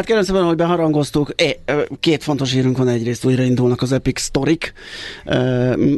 Hát 0.00 0.08
kérem 0.08 0.24
szépen, 0.24 0.44
hogy 0.44 0.56
beharangoztuk. 0.56 1.32
É, 1.36 1.58
két 2.00 2.22
fontos 2.22 2.52
hírünk 2.52 2.78
van 2.78 2.88
egyrészt, 2.88 3.24
újraindulnak 3.24 3.82
az 3.82 3.92
Epic 3.92 4.20
Storik. 4.20 4.72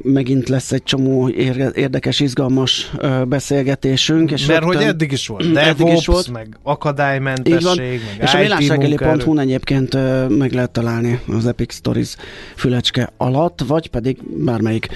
Megint 0.03 0.49
lesz 0.49 0.73
egy 0.73 0.83
csomó 0.83 1.29
érdekes, 1.75 2.21
izgalmas 2.21 2.91
beszélgetésünk. 3.29 4.31
És 4.31 4.47
Mert 4.47 4.61
rögtön, 4.61 4.81
hogy 4.81 4.89
eddig 4.89 5.13
is 5.13 5.27
volt. 5.27 5.57
eddig 5.57 5.87
is 5.87 6.07
volt. 6.07 6.29
meg 6.29 6.59
akadálymentesség, 6.63 8.01
meg 8.19 8.23
És 8.23 8.35
a 8.35 8.39
millásregeli.hu 8.39 9.39
egyébként 9.39 9.97
meg 10.39 10.53
lehet 10.53 10.71
találni 10.71 11.21
az 11.29 11.47
Epic 11.47 11.75
Stories 11.75 12.17
fülecske 12.57 13.13
alatt, 13.17 13.61
vagy 13.67 13.91
pedig 13.91 14.19
bármelyik 14.45 14.89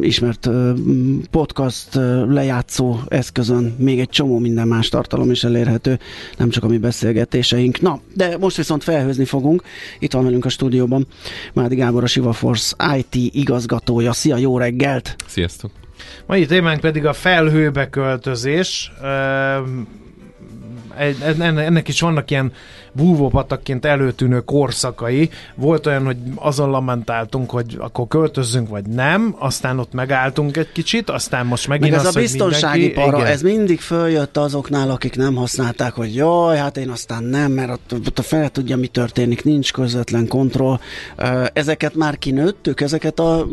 ismert 0.00 0.50
podcast 1.30 1.88
lejátszó 2.28 2.98
eszközön 3.08 3.74
még 3.78 4.00
egy 4.00 4.08
csomó 4.08 4.38
minden 4.38 4.68
más 4.68 4.88
tartalom 4.88 5.30
is 5.30 5.44
elérhető, 5.44 5.98
nem 6.36 6.50
csak 6.50 6.64
a 6.64 6.68
mi 6.68 6.78
beszélgetéseink 6.78 7.71
híreink. 7.76 7.80
Na, 7.80 8.00
de 8.14 8.36
most 8.38 8.56
viszont 8.56 8.82
felhőzni 8.82 9.24
fogunk. 9.24 9.62
Itt 9.98 10.12
van 10.12 10.24
velünk 10.24 10.44
a 10.44 10.48
stúdióban 10.48 11.06
Mádi 11.52 11.74
Gábor, 11.74 12.02
a 12.02 12.06
Siva 12.06 12.32
Force 12.32 12.96
IT 12.96 13.34
igazgatója. 13.34 14.12
Szia, 14.12 14.36
jó 14.36 14.58
reggelt! 14.58 15.16
Sziasztok! 15.26 15.70
Mai 16.26 16.46
témánk 16.46 16.80
pedig 16.80 17.06
a 17.06 17.12
felhőbe 17.12 17.88
költözés. 17.88 18.92
Ennek 21.38 21.88
is 21.88 22.00
vannak 22.00 22.30
ilyen 22.30 22.52
búvópatakként 22.92 23.84
előtűnő 23.84 24.40
korszakai. 24.40 25.30
Volt 25.54 25.86
olyan, 25.86 26.04
hogy 26.04 26.16
azon 26.34 26.70
lamentáltunk, 26.70 27.50
hogy 27.50 27.76
akkor 27.78 28.06
költözzünk, 28.08 28.68
vagy 28.68 28.86
nem, 28.86 29.36
aztán 29.38 29.78
ott 29.78 29.92
megálltunk 29.92 30.56
egy 30.56 30.72
kicsit, 30.72 31.10
aztán 31.10 31.46
most 31.46 31.68
megint 31.68 31.90
Meg 31.90 32.00
ez 32.00 32.06
az, 32.06 32.16
a 32.16 32.20
biztonsági 32.20 32.80
mindenki, 32.80 33.10
para, 33.10 33.18
igen. 33.18 33.30
ez 33.30 33.42
mindig 33.42 33.80
följött 33.80 34.36
azoknál, 34.36 34.90
akik 34.90 35.16
nem 35.16 35.34
használták, 35.34 35.92
hogy 35.92 36.14
jaj, 36.14 36.56
hát 36.56 36.76
én 36.76 36.90
aztán 36.90 37.24
nem, 37.24 37.52
mert 37.52 37.70
ott, 37.70 37.92
ott 38.06 38.18
a 38.18 38.22
fel 38.22 38.48
tudja, 38.48 38.76
mi 38.76 38.86
történik, 38.86 39.44
nincs 39.44 39.72
közvetlen 39.72 40.28
kontroll. 40.28 40.78
Ezeket 41.52 41.94
már 41.94 42.18
kinőttük, 42.18 42.80
ezeket 42.80 43.18
a 43.18 43.46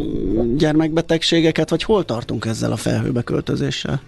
gyermekbetegségeket, 0.58 1.70
vagy 1.70 1.84
hol 1.84 2.06
tartunk 2.06 2.46
ezzel 2.46 2.72
a 2.72 2.78
felhőbe 2.78 3.22
költözéssel? 3.22 4.02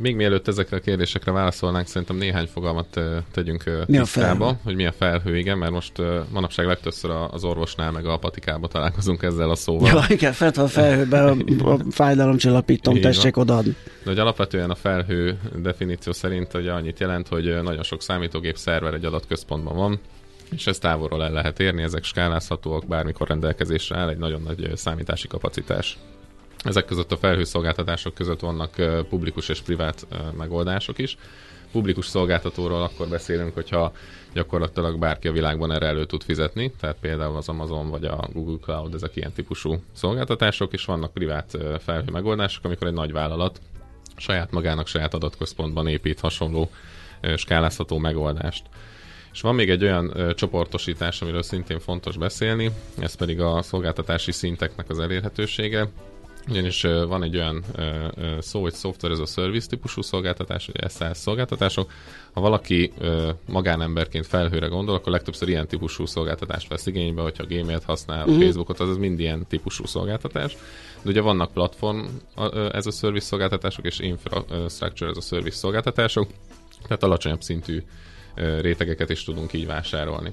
Még 0.00 0.16
mielőtt 0.16 0.48
ezekre 0.48 0.76
a 0.76 0.80
kérdésekre 0.80 1.32
válaszolnánk, 1.32 1.86
szerintem 1.86 2.16
néhány 2.16 2.46
fogalmat 2.46 3.00
tegyünk 3.32 3.64
mi 3.86 3.98
tisztába, 3.98 4.56
hogy 4.64 4.74
mi 4.74 4.86
a 4.86 4.92
felhő, 4.92 5.38
igen, 5.38 5.58
mert 5.58 5.72
most 5.72 5.92
manapság 6.32 6.66
legtöbbször 6.66 7.10
az 7.30 7.44
orvosnál 7.44 7.90
meg 7.90 8.06
a 8.06 8.16
patikába 8.16 8.68
találkozunk 8.68 9.22
ezzel 9.22 9.50
a 9.50 9.54
szóval. 9.54 9.88
Ja, 9.88 10.04
igen, 10.08 10.32
fent 10.32 10.56
a 10.56 10.68
felhőbe 10.68 11.24
a, 11.24 11.36
a 11.72 11.78
fájdalomcsillapítom, 11.90 13.00
tessék 13.00 13.36
odaadni. 13.36 13.76
De 14.02 14.10
hogy 14.10 14.18
alapvetően 14.18 14.70
a 14.70 14.74
felhő 14.74 15.38
definíció 15.62 16.12
szerint 16.12 16.52
hogy 16.52 16.68
annyit 16.68 17.00
jelent, 17.00 17.28
hogy 17.28 17.62
nagyon 17.62 17.82
sok 17.82 18.02
számítógép 18.02 18.56
szerver 18.56 18.94
egy 18.94 19.04
adatközpontban 19.04 19.76
van, 19.76 20.00
és 20.50 20.66
ezt 20.66 20.80
távolról 20.80 21.24
el 21.24 21.32
lehet 21.32 21.60
érni, 21.60 21.82
ezek 21.82 22.04
skálázhatóak, 22.04 22.86
bármikor 22.86 23.28
rendelkezésre 23.28 23.96
áll 23.98 24.08
egy 24.08 24.18
nagyon 24.18 24.42
nagy 24.42 24.70
számítási 24.74 25.28
kapacitás. 25.28 25.98
Ezek 26.64 26.84
között 26.84 27.12
a 27.12 27.16
felhőszolgáltatások 27.16 28.14
között 28.14 28.40
vannak 28.40 28.74
publikus 29.08 29.48
és 29.48 29.60
privát 29.60 30.06
megoldások 30.36 30.98
is. 30.98 31.16
Publikus 31.72 32.06
szolgáltatóról 32.06 32.82
akkor 32.82 33.08
beszélünk, 33.08 33.54
hogyha 33.54 33.92
gyakorlatilag 34.32 34.98
bárki 34.98 35.28
a 35.28 35.32
világban 35.32 35.72
erre 35.72 35.86
elő 35.86 36.04
tud 36.04 36.22
fizetni, 36.22 36.72
tehát 36.80 36.96
például 37.00 37.36
az 37.36 37.48
Amazon 37.48 37.90
vagy 37.90 38.04
a 38.04 38.28
Google 38.32 38.58
Cloud, 38.60 38.94
ezek 38.94 39.16
ilyen 39.16 39.32
típusú 39.32 39.82
szolgáltatások, 39.92 40.72
és 40.72 40.84
vannak 40.84 41.12
privát 41.12 41.58
felhő 41.78 42.10
megoldások, 42.12 42.64
amikor 42.64 42.86
egy 42.86 42.92
nagy 42.92 43.12
vállalat 43.12 43.60
saját 44.16 44.50
magának, 44.50 44.86
saját 44.86 45.14
adatközpontban 45.14 45.86
épít 45.86 46.20
hasonló 46.20 46.70
skálázható 47.36 47.98
megoldást. 47.98 48.64
És 49.32 49.40
van 49.40 49.54
még 49.54 49.70
egy 49.70 49.82
olyan 49.82 50.10
ö, 50.14 50.34
csoportosítás, 50.34 51.22
amiről 51.22 51.42
szintén 51.42 51.80
fontos 51.80 52.16
beszélni, 52.16 52.70
ez 52.98 53.14
pedig 53.14 53.40
a 53.40 53.62
szolgáltatási 53.62 54.32
szinteknek 54.32 54.90
az 54.90 54.98
elérhetősége. 54.98 55.88
Ugyanis 56.48 56.82
van 56.82 57.22
egy 57.22 57.36
olyan 57.36 57.64
szó, 58.38 58.62
hogy 58.62 58.74
software 58.74 59.14
as 59.14 59.20
a 59.20 59.26
service 59.26 59.68
típusú 59.68 60.02
szolgáltatás, 60.02 60.66
vagy 60.66 60.90
SaaS 60.90 61.16
szolgáltatások. 61.16 61.90
Ha 62.32 62.40
valaki 62.40 62.92
magánemberként 63.46 64.26
felhőre 64.26 64.66
gondol, 64.66 64.94
akkor 64.94 65.12
legtöbbször 65.12 65.48
ilyen 65.48 65.66
típusú 65.66 66.06
szolgáltatást 66.06 66.68
vesz 66.68 66.86
igénybe, 66.86 67.22
hogyha 67.22 67.44
Gmail-t 67.44 67.84
használ, 67.84 68.26
uh-huh. 68.26 68.42
Facebookot, 68.42 68.80
az, 68.80 68.88
az 68.88 68.96
mind 68.96 69.20
ilyen 69.20 69.46
típusú 69.48 69.86
szolgáltatás. 69.86 70.56
De 71.02 71.10
ugye 71.10 71.20
vannak 71.20 71.52
platform 71.52 72.00
ez 72.72 72.86
a 72.86 72.90
service 72.90 73.26
szolgáltatások, 73.26 73.84
és 73.84 73.98
infrastructure 73.98 75.10
ez 75.10 75.16
a 75.16 75.20
service 75.20 75.56
szolgáltatások, 75.56 76.30
tehát 76.82 77.02
alacsonyabb 77.02 77.42
szintű 77.42 77.82
rétegeket 78.60 79.10
is 79.10 79.24
tudunk 79.24 79.52
így 79.52 79.66
vásárolni. 79.66 80.32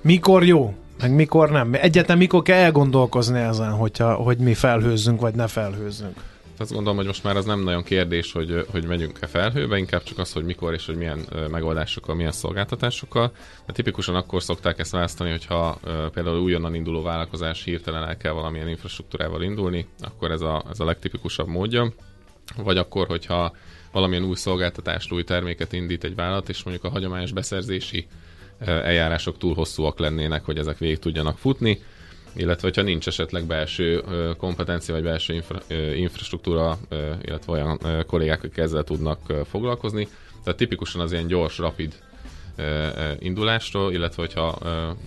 Mikor 0.00 0.44
jó? 0.44 0.74
Meg 1.00 1.14
mikor 1.14 1.50
nem? 1.50 1.74
Egyáltalán 1.74 2.18
mikor 2.18 2.42
kell 2.42 2.58
elgondolkozni 2.58 3.38
ezen, 3.38 3.70
hogyha, 3.70 4.14
hogy 4.14 4.38
mi 4.38 4.54
felhőzzünk, 4.54 5.20
vagy 5.20 5.34
ne 5.34 5.46
felhőzzünk? 5.46 6.16
Azt 6.58 6.72
gondolom, 6.72 6.96
hogy 6.96 7.06
most 7.06 7.24
már 7.24 7.36
az 7.36 7.44
nem 7.44 7.60
nagyon 7.60 7.82
kérdés, 7.82 8.32
hogy, 8.32 8.66
hogy 8.70 8.86
megyünk-e 8.86 9.26
felhőbe, 9.26 9.78
inkább 9.78 10.02
csak 10.02 10.18
az, 10.18 10.32
hogy 10.32 10.44
mikor 10.44 10.72
és 10.72 10.86
hogy 10.86 10.96
milyen 10.96 11.26
megoldásokkal, 11.50 12.14
milyen 12.14 12.32
szolgáltatásokkal. 12.32 13.32
De 13.66 13.72
tipikusan 13.72 14.14
akkor 14.14 14.42
szokták 14.42 14.78
ezt 14.78 14.90
választani, 14.90 15.30
hogyha 15.30 15.78
például 16.12 16.38
újonnan 16.40 16.74
induló 16.74 17.02
vállalkozás 17.02 17.64
hirtelen 17.64 18.04
el 18.04 18.16
kell 18.16 18.32
valamilyen 18.32 18.68
infrastruktúrával 18.68 19.42
indulni, 19.42 19.86
akkor 20.00 20.30
ez 20.30 20.40
a, 20.40 20.64
ez 20.70 20.80
a 20.80 20.84
legtipikusabb 20.84 21.48
módja. 21.48 21.92
Vagy 22.56 22.76
akkor, 22.76 23.06
hogyha 23.06 23.52
valamilyen 23.92 24.24
új 24.24 24.34
szolgáltatást, 24.34 25.12
új 25.12 25.24
terméket 25.24 25.72
indít 25.72 26.04
egy 26.04 26.14
vállalat, 26.14 26.48
és 26.48 26.62
mondjuk 26.62 26.86
a 26.86 26.90
hagyományos 26.90 27.32
beszerzési 27.32 28.06
eljárások 28.58 29.38
túl 29.38 29.54
hosszúak 29.54 29.98
lennének, 29.98 30.44
hogy 30.44 30.58
ezek 30.58 30.78
végig 30.78 30.98
tudjanak 30.98 31.38
futni, 31.38 31.82
illetve 32.36 32.66
hogyha 32.66 32.82
nincs 32.82 33.06
esetleg 33.06 33.44
belső 33.44 34.02
kompetencia 34.36 34.94
vagy 34.94 35.02
belső 35.02 35.34
infra, 35.34 35.60
infrastruktúra, 35.94 36.78
illetve 37.22 37.52
olyan 37.52 37.78
kollégák, 38.06 38.38
akik 38.38 38.56
ezzel 38.56 38.84
tudnak 38.84 39.32
foglalkozni. 39.50 40.08
Tehát 40.44 40.58
tipikusan 40.58 41.00
az 41.00 41.12
ilyen 41.12 41.26
gyors, 41.26 41.58
rapid 41.58 41.94
indulásról, 43.18 43.92
illetve 43.92 44.22
hogyha 44.22 44.58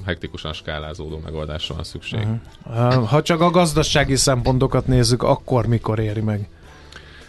hektikusan 0.05 0.53
skálázódó 0.53 1.19
megoldásra 1.23 1.75
van 1.75 1.83
szükség. 1.83 2.27
Uh-huh. 2.65 3.07
Ha 3.07 3.21
csak 3.21 3.41
a 3.41 3.49
gazdasági 3.49 4.15
szempontokat 4.15 4.87
nézzük, 4.87 5.23
akkor 5.23 5.65
mikor 5.65 5.99
éri 5.99 6.21
meg? 6.21 6.49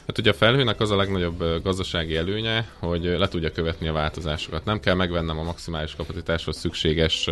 Hát 0.09 0.19
ugye 0.19 0.31
a 0.31 0.35
felhőnek 0.35 0.81
az 0.81 0.91
a 0.91 0.97
legnagyobb 0.97 1.63
gazdasági 1.63 2.17
előnye, 2.17 2.69
hogy 2.79 3.03
le 3.03 3.29
tudja 3.29 3.51
követni 3.51 3.89
a 3.89 3.93
változásokat. 3.93 4.65
Nem 4.65 4.81
kell 4.81 4.95
megvennem 4.95 5.39
a 5.39 5.43
maximális 5.43 5.95
kapacitáshoz 5.95 6.57
szükséges 6.57 7.29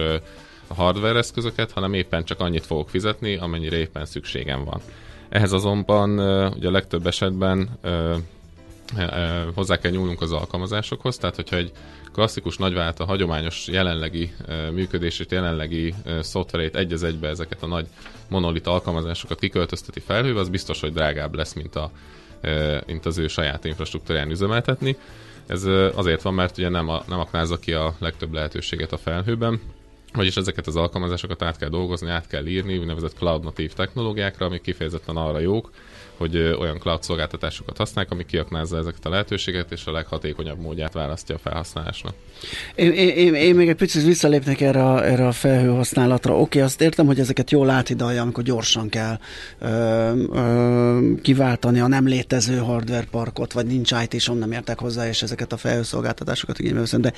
hardware 0.68 1.18
eszközöket, 1.18 1.70
hanem 1.70 1.92
éppen 1.92 2.24
csak 2.24 2.40
annyit 2.40 2.66
fogok 2.66 2.90
fizetni, 2.90 3.36
amennyire 3.36 3.76
éppen 3.76 4.06
szükségem 4.06 4.64
van. 4.64 4.80
Ehhez 5.28 5.52
azonban 5.52 6.10
ugye 6.48 6.68
a 6.68 6.70
legtöbb 6.70 7.06
esetben 7.06 7.78
hozzá 9.54 9.78
kell 9.78 9.90
nyúlnunk 9.90 10.20
az 10.20 10.32
alkalmazásokhoz, 10.32 11.16
tehát 11.16 11.36
hogyha 11.36 11.56
egy 11.56 11.72
klasszikus 12.12 12.56
nagyvállalat 12.56 13.00
a 13.00 13.04
hagyományos 13.04 13.66
jelenlegi 13.68 14.32
működését, 14.72 15.32
jelenlegi 15.32 15.94
szoftverét 16.20 16.76
egy 16.76 16.92
az 16.92 17.02
egybe 17.02 17.28
ezeket 17.28 17.62
a 17.62 17.66
nagy 17.66 17.86
monolit 18.28 18.66
alkalmazásokat 18.66 19.38
kiköltözteti 19.38 20.00
felhőbe, 20.00 20.40
az 20.40 20.48
biztos, 20.48 20.80
hogy 20.80 20.92
drágább 20.92 21.34
lesz, 21.34 21.52
mint 21.52 21.76
a 21.76 21.90
mint 22.86 23.06
az 23.06 23.18
ő 23.18 23.28
saját 23.28 23.64
infrastruktúrán 23.64 24.30
üzemeltetni. 24.30 24.96
Ez 25.46 25.64
azért 25.94 26.22
van, 26.22 26.34
mert 26.34 26.58
ugye 26.58 26.68
nem, 26.68 26.88
a, 26.88 27.02
nem 27.08 27.18
aknázza 27.18 27.58
ki 27.58 27.72
a 27.72 27.94
legtöbb 27.98 28.32
lehetőséget 28.32 28.92
a 28.92 28.96
felhőben, 28.96 29.60
vagyis 30.12 30.36
ezeket 30.36 30.66
az 30.66 30.76
alkalmazásokat 30.76 31.42
át 31.42 31.56
kell 31.56 31.68
dolgozni, 31.68 32.10
át 32.10 32.26
kell 32.26 32.46
írni, 32.46 32.78
úgynevezett 32.78 33.16
cloud 33.16 33.44
natív 33.44 33.72
technológiákra, 33.72 34.46
amik 34.46 34.60
kifejezetten 34.60 35.16
arra 35.16 35.38
jók, 35.38 35.70
hogy 36.16 36.36
olyan 36.36 36.78
cloud 36.78 37.02
szolgáltatásokat 37.02 37.76
használják, 37.76 38.12
ami 38.12 38.24
kiaknázza 38.24 38.76
ezeket 38.76 39.06
a 39.06 39.08
lehetőségeket, 39.08 39.72
és 39.72 39.86
a 39.86 39.92
leghatékonyabb 39.92 40.58
módját 40.58 40.92
választja 40.92 41.34
a 41.34 41.38
felhasználásnak. 41.38 42.14
Én, 42.74 42.92
én, 42.92 43.34
én 43.34 43.54
még 43.54 43.68
egy 43.68 43.76
picit 43.76 44.04
visszalépnek 44.04 44.60
erre 44.60 44.84
a, 44.84 45.06
erre 45.06 45.26
a 45.26 45.32
felhőhasználatra. 45.32 46.38
Oké, 46.38 46.60
azt 46.60 46.80
értem, 46.80 47.06
hogy 47.06 47.20
ezeket 47.20 47.50
jól 47.50 47.70
áthidalja, 47.70 48.22
amikor 48.22 48.42
gyorsan 48.42 48.88
kell 48.88 49.18
ö, 49.58 49.68
ö, 50.32 51.12
kiváltani 51.22 51.80
a 51.80 51.86
nem 51.86 52.06
létező 52.06 52.56
hardware 52.58 53.06
parkot, 53.10 53.52
vagy 53.52 53.66
nincs 53.66 53.92
IT, 54.02 54.14
és 54.14 54.30
nem 54.38 54.52
értek 54.52 54.78
hozzá, 54.78 55.08
és 55.08 55.22
ezeket 55.22 55.52
a 55.52 55.56
felhőszolgáltatásokat 55.56 56.58
igénybe 56.58 56.80
veszem, 56.80 57.00
de 57.00 57.12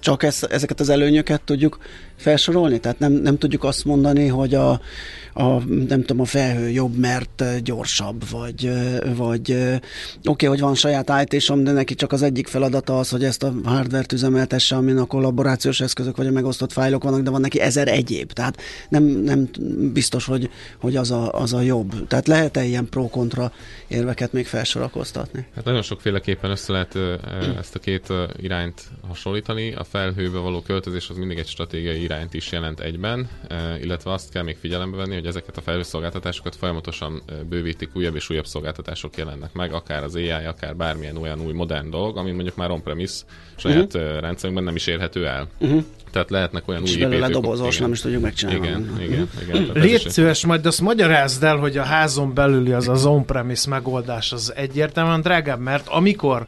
csak 0.00 0.22
ez, 0.22 0.46
ezeket 0.50 0.80
az 0.80 0.88
előnyöket 0.88 1.42
tudjuk 1.42 1.78
felsorolni? 2.16 2.80
Tehát 2.80 2.98
nem, 2.98 3.12
nem 3.12 3.38
tudjuk 3.38 3.64
azt 3.64 3.84
mondani, 3.84 4.26
hogy 4.26 4.54
a, 4.54 4.80
a, 5.32 5.64
nem 5.88 6.00
tudom, 6.00 6.20
a 6.20 6.24
felhő 6.24 6.68
jobb, 6.68 6.96
mert 6.96 7.62
gyorsabb, 7.62 8.19
vagy, 8.30 8.70
vagy 9.16 9.52
oké, 9.52 9.78
okay, 10.24 10.48
hogy 10.48 10.60
van 10.60 10.74
saját 10.74 11.12
it 11.22 11.52
de 11.62 11.72
neki 11.72 11.94
csak 11.94 12.12
az 12.12 12.22
egyik 12.22 12.46
feladata 12.46 12.98
az, 12.98 13.08
hogy 13.08 13.24
ezt 13.24 13.42
a 13.42 13.52
hardware-t 13.64 14.12
üzemeltesse, 14.12 14.76
amin 14.76 14.96
a 14.96 15.04
kollaborációs 15.04 15.80
eszközök 15.80 16.16
vagy 16.16 16.26
a 16.26 16.30
megosztott 16.30 16.72
fájlok 16.72 17.02
vannak, 17.02 17.20
de 17.20 17.30
van 17.30 17.40
neki 17.40 17.60
ezer 17.60 17.88
egyéb. 17.88 18.32
Tehát 18.32 18.60
nem, 18.88 19.04
nem 19.04 19.48
biztos, 19.92 20.24
hogy, 20.24 20.50
hogy 20.78 20.96
az, 20.96 21.10
a, 21.10 21.32
az 21.32 21.52
a 21.52 21.60
jobb. 21.60 22.06
Tehát 22.06 22.26
lehet-e 22.26 22.64
ilyen 22.64 22.88
pro-kontra 22.88 23.52
érveket 23.88 24.32
még 24.32 24.46
felsorakoztatni? 24.46 25.46
Hát 25.54 25.64
nagyon 25.64 25.82
sokféleképpen 25.82 26.50
össze 26.50 26.72
lehet 26.72 26.98
ezt 27.58 27.74
a 27.74 27.78
két 27.78 28.12
irányt 28.36 28.82
hasonlítani. 29.08 29.72
A 29.72 29.84
felhőbe 29.84 30.38
való 30.38 30.62
költözés 30.62 31.08
az 31.08 31.16
mindig 31.16 31.38
egy 31.38 31.46
stratégiai 31.46 32.02
irányt 32.02 32.34
is 32.34 32.52
jelent 32.52 32.80
egyben, 32.80 33.28
illetve 33.80 34.12
azt 34.12 34.30
kell 34.30 34.42
még 34.42 34.56
figyelembe 34.60 34.96
venni, 34.96 35.14
hogy 35.14 35.26
ezeket 35.26 35.56
a 35.56 35.60
felhőszolgáltatásokat 35.60 36.56
folyamatosan 36.56 37.22
bővítik, 37.48 37.90
újabb 37.94 38.09
és 38.14 38.30
újabb 38.30 38.46
szolgáltatások 38.46 39.16
jelennek 39.16 39.52
meg, 39.52 39.72
akár 39.72 40.02
az 40.02 40.14
AI, 40.14 40.30
akár 40.30 40.76
bármilyen 40.76 41.16
olyan 41.16 41.40
új 41.40 41.52
modern 41.52 41.90
dolog, 41.90 42.16
ami 42.16 42.30
mondjuk 42.30 42.56
már 42.56 42.70
on-premise 42.70 43.22
saját 43.56 43.94
uh-huh. 43.94 44.20
rendszerünkben 44.20 44.64
nem 44.64 44.74
is 44.74 44.86
érhető 44.86 45.26
el. 45.26 45.48
Uh-huh. 45.58 45.84
Tehát 46.10 46.30
lehetnek 46.30 46.68
olyan 46.68 46.82
és 46.82 46.94
új 46.94 47.00
építők. 47.00 47.30
dobozos, 47.30 47.78
nem 47.78 47.92
is 47.92 48.00
tudjuk 48.00 48.22
megcsinálni. 48.22 48.66
Igen, 48.66 49.00
igen, 49.00 49.28
igen. 49.42 49.70
Légy 49.74 50.08
szíves, 50.08 50.46
majd 50.46 50.66
azt 50.66 50.80
magyarázd 50.80 51.42
el, 51.42 51.56
hogy 51.56 51.76
a 51.76 51.82
házon 51.82 52.34
belüli 52.34 52.72
az 52.72 52.88
az 52.88 53.04
on-premise 53.04 53.68
megoldás 53.68 54.32
az 54.32 54.52
egyértelműen 54.56 55.20
drágább, 55.20 55.60
mert 55.60 55.88
amikor 55.88 56.46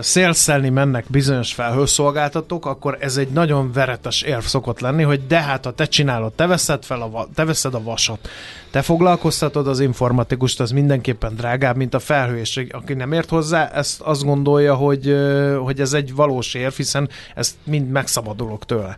szélszelni 0.00 0.68
mennek 0.68 1.04
bizonyos 1.08 1.52
felhőszolgáltatók, 1.52 2.66
akkor 2.66 2.96
ez 3.00 3.16
egy 3.16 3.28
nagyon 3.28 3.72
veretes 3.72 4.22
érv 4.22 4.44
szokott 4.44 4.80
lenni, 4.80 5.02
hogy 5.02 5.26
de 5.26 5.40
hát 5.40 5.64
ha 5.64 5.70
te 5.70 5.84
csinálod, 5.84 6.32
te 6.32 6.46
veszed, 6.46 6.84
fel 6.84 7.02
a, 7.02 7.28
te 7.34 7.44
veszed 7.44 7.74
a 7.74 7.82
vasat, 7.82 8.28
te 8.70 8.82
foglalkoztatod 8.82 9.66
az 9.66 9.80
informatikust, 9.80 10.60
az 10.60 10.70
mindenképpen 10.70 11.34
drágább, 11.34 11.76
mint 11.76 11.94
a 11.94 11.98
felhő, 11.98 12.38
és 12.38 12.66
aki 12.70 12.94
nem 12.94 13.12
ért 13.12 13.28
hozzá, 13.28 13.68
ezt 13.68 14.00
azt 14.00 14.24
gondolja, 14.24 14.74
hogy, 14.74 15.16
hogy 15.58 15.80
ez 15.80 15.92
egy 15.92 16.14
valós 16.14 16.54
érv, 16.54 16.72
hiszen 16.72 17.08
ezt 17.34 17.54
mind 17.64 17.90
megszabadulok 17.90 18.64
tőle. 18.64 18.96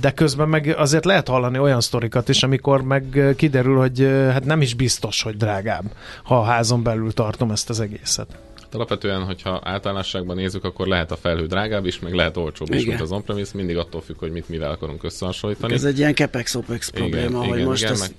De 0.00 0.10
közben 0.14 0.48
meg 0.48 0.74
azért 0.76 1.04
lehet 1.04 1.28
hallani 1.28 1.58
olyan 1.58 1.80
sztorikat 1.80 2.28
is, 2.28 2.42
amikor 2.42 2.82
meg 2.82 3.34
kiderül, 3.36 3.76
hogy 3.78 4.00
hát 4.32 4.44
nem 4.44 4.60
is 4.60 4.74
biztos, 4.74 5.22
hogy 5.22 5.36
drágább, 5.36 5.84
ha 6.22 6.38
a 6.38 6.44
házon 6.44 6.82
belül 6.82 7.12
tartom 7.12 7.50
ezt 7.50 7.70
az 7.70 7.80
egészet. 7.80 8.26
Hát 8.54 8.74
alapvetően, 8.74 9.22
hogyha 9.24 9.60
általánosságban 9.64 10.36
nézzük, 10.36 10.64
akkor 10.64 10.86
lehet 10.86 11.10
a 11.10 11.16
felhő 11.16 11.46
drágább 11.46 11.86
is, 11.86 11.98
meg 11.98 12.14
lehet 12.14 12.36
olcsóbb 12.36 12.72
is, 12.72 12.84
mint 12.84 13.00
az 13.00 13.12
on-premise, 13.12 13.50
mindig 13.54 13.76
attól 13.76 14.00
függ, 14.00 14.18
hogy 14.18 14.30
mit 14.30 14.48
mivel 14.48 14.70
akarunk 14.70 15.04
összehasonlítani. 15.04 15.72
Ez 15.72 15.84
egy 15.84 15.98
ilyen 15.98 16.14
capex-opex 16.14 16.88
probléma, 16.88 17.28
igen, 17.28 17.34
hogy 17.34 17.56
igen, 17.56 17.68
most 17.68 17.82
igen, 17.82 17.92
ez... 17.92 18.00
meg 18.00 18.10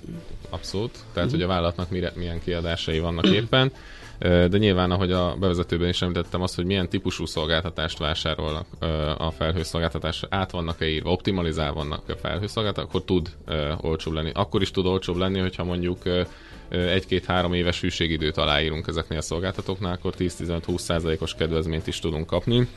abszolút, 0.50 0.90
tehát 0.92 1.14
uh-huh. 1.14 1.30
hogy 1.30 1.42
a 1.42 1.46
vállalatnak 1.46 1.90
mire, 1.90 2.12
milyen 2.14 2.40
kiadásai 2.44 2.98
vannak 2.98 3.26
éppen, 3.26 3.72
de 4.20 4.58
nyilván, 4.58 4.90
ahogy 4.90 5.12
a 5.12 5.36
bevezetőben 5.38 5.88
is 5.88 6.02
említettem, 6.02 6.42
azt, 6.42 6.54
hogy 6.54 6.64
milyen 6.64 6.88
típusú 6.88 7.26
szolgáltatást 7.26 7.98
vásárolnak 7.98 8.66
a 9.18 9.30
felhőszolgáltatás, 9.30 10.24
át 10.28 10.50
vannak-e 10.50 10.88
írva, 10.88 11.10
optimalizálva 11.10 11.74
vannak 11.74 12.08
a 12.08 12.16
felhőszolgáltatások, 12.16 12.94
akkor 12.94 13.04
tud 13.04 13.36
olcsóbb 13.80 14.12
lenni. 14.14 14.30
Akkor 14.34 14.62
is 14.62 14.70
tud 14.70 14.86
olcsóbb 14.86 15.16
lenni, 15.16 15.38
hogyha 15.38 15.64
mondjuk 15.64 15.98
egy-két-három 16.68 17.52
éves 17.52 17.80
hűségidőt 17.80 18.36
aláírunk 18.36 18.86
ezeknél 18.86 19.18
a 19.18 19.22
szolgáltatóknál, 19.22 19.92
akkor 19.92 20.14
10-15-20%-os 20.18 21.34
kedvezményt 21.34 21.86
is 21.86 21.98
tudunk 21.98 22.26
kapni. 22.26 22.68